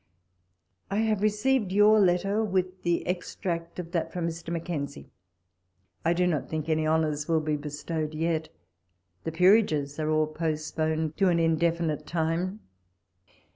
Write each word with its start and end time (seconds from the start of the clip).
I 0.89 0.95
HAVE 0.95 1.21
received 1.21 1.71
your 1.71 1.99
letter, 1.99 2.43
with 2.43 2.81
the 2.81 3.05
extract 3.07 3.77
of 3.77 3.91
that 3.91 4.11
from 4.11 4.25
Mr. 4.27 4.49
Mackenzie. 4.51 5.11
I 6.03 6.13
do 6.13 6.25
not 6.25 6.49
think 6.49 6.67
any 6.67 6.85
honouis 6.87 7.27
will 7.29 7.39
be 7.39 7.55
bestowed 7.55 8.15
yet. 8.15 8.49
The 9.25 9.31
Peerages 9.31 9.99
are 9.99 10.09
all 10.09 10.25
postponed 10.25 11.17
to 11.17 11.29
an 11.29 11.37
indefinite 11.37 12.07
time. 12.07 12.61